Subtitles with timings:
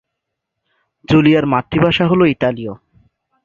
[1.09, 2.73] জুলিয়ার মাতৃভাষা হল ইতালিয়।